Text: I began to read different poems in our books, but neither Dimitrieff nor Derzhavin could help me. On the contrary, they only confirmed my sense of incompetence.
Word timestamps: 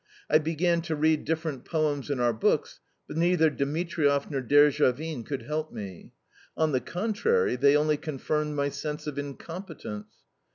I 0.31 0.39
began 0.39 0.81
to 0.89 0.95
read 0.95 1.25
different 1.25 1.63
poems 1.63 2.09
in 2.09 2.19
our 2.19 2.33
books, 2.33 2.79
but 3.07 3.17
neither 3.17 3.51
Dimitrieff 3.51 4.31
nor 4.31 4.41
Derzhavin 4.41 5.23
could 5.23 5.43
help 5.43 5.71
me. 5.71 6.11
On 6.57 6.71
the 6.71 6.81
contrary, 6.81 7.55
they 7.55 7.77
only 7.77 7.97
confirmed 7.97 8.55
my 8.55 8.69
sense 8.69 9.05
of 9.05 9.19
incompetence. 9.19 10.07